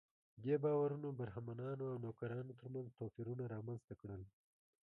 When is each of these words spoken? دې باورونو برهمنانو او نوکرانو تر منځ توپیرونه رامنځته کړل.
دې 0.43 0.55
باورونو 0.63 1.09
برهمنانو 1.19 1.83
او 1.91 1.95
نوکرانو 2.05 2.53
تر 2.59 2.67
منځ 2.73 2.87
توپیرونه 2.97 3.43
رامنځته 3.53 3.93
کړل. 4.01 4.21